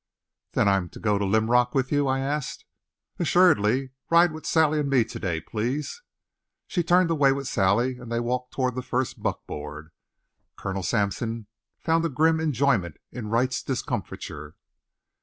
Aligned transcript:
"Then 0.53 0.67
I'm 0.67 0.89
to 0.97 0.99
go 0.99 1.19
to 1.19 1.25
Linrock 1.25 1.75
with 1.75 1.91
you?" 1.91 2.07
I 2.07 2.21
asked. 2.21 2.65
"Assuredly. 3.19 3.91
Ride 4.09 4.31
with 4.31 4.47
Sally 4.47 4.79
and 4.79 4.89
me 4.89 5.03
to 5.03 5.19
day, 5.19 5.39
please." 5.39 6.01
She 6.65 6.81
turned 6.81 7.11
away 7.11 7.31
with 7.33 7.47
Sally, 7.47 7.99
and 7.99 8.11
they 8.11 8.19
walked 8.19 8.51
toward 8.51 8.73
the 8.73 8.81
first 8.81 9.21
buckboard. 9.21 9.91
Colonel 10.57 10.81
Sampson 10.81 11.45
found 11.77 12.03
a 12.03 12.09
grim 12.09 12.39
enjoyment 12.39 12.97
in 13.11 13.27
Wright's 13.29 13.61
discomfiture. 13.61 14.55